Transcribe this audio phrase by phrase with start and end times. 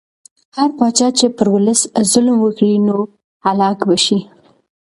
[0.57, 2.97] هر پاچا چې پر ولس ظلم وکړي نو
[3.45, 4.19] هلاک به شي.